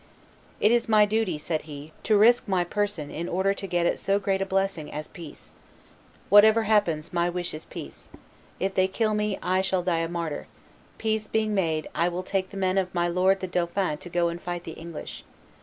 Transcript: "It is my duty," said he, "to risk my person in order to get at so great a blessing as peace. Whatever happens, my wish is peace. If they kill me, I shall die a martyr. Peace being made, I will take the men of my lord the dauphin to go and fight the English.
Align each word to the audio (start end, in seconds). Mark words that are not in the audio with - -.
"It 0.59 0.71
is 0.71 0.89
my 0.89 1.05
duty," 1.05 1.37
said 1.37 1.61
he, 1.69 1.91
"to 2.05 2.17
risk 2.17 2.47
my 2.47 2.63
person 2.63 3.11
in 3.11 3.29
order 3.29 3.53
to 3.53 3.67
get 3.67 3.85
at 3.85 3.99
so 3.99 4.17
great 4.17 4.41
a 4.41 4.47
blessing 4.47 4.91
as 4.91 5.07
peace. 5.07 5.53
Whatever 6.29 6.63
happens, 6.63 7.13
my 7.13 7.29
wish 7.29 7.53
is 7.53 7.65
peace. 7.65 8.09
If 8.59 8.73
they 8.73 8.87
kill 8.87 9.13
me, 9.13 9.37
I 9.43 9.61
shall 9.61 9.83
die 9.83 9.99
a 9.99 10.09
martyr. 10.09 10.47
Peace 10.97 11.27
being 11.27 11.53
made, 11.53 11.87
I 11.93 12.07
will 12.09 12.23
take 12.23 12.49
the 12.49 12.57
men 12.57 12.79
of 12.79 12.95
my 12.95 13.07
lord 13.07 13.41
the 13.41 13.47
dauphin 13.47 13.99
to 13.99 14.09
go 14.09 14.27
and 14.29 14.41
fight 14.41 14.63
the 14.63 14.71
English. 14.71 15.23